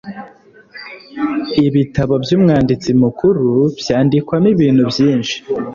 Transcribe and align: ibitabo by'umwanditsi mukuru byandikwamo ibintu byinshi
ibitabo 1.67 2.13
by'umwanditsi 2.23 2.89
mukuru 3.03 3.47
byandikwamo 3.79 4.47
ibintu 4.55 4.81
byinshi 4.91 5.35